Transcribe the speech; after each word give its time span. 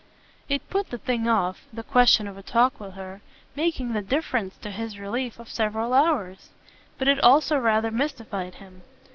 It 0.49 0.67
put 0.67 0.89
the 0.89 0.97
thing 0.97 1.27
off, 1.27 1.67
the 1.71 1.83
question 1.83 2.27
of 2.27 2.35
a 2.35 2.41
talk 2.41 2.79
with 2.79 2.93
her 2.95 3.21
making 3.55 3.93
the 3.93 4.01
difference, 4.01 4.57
to 4.57 4.71
his 4.71 4.97
relief, 4.97 5.37
of 5.37 5.47
several 5.47 5.93
hours; 5.93 6.49
but 6.97 7.07
it 7.07 7.19
also 7.19 7.55
rather 7.55 7.91
mystified 7.91 8.55
him. 8.55 8.81